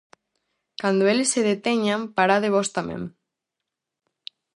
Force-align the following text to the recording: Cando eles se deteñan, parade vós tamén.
Cando 0.81 1.03
eles 1.11 1.31
se 1.33 1.41
deteñan, 1.49 2.01
parade 2.17 2.53
vós 2.55 2.69
tamén. 2.77 3.01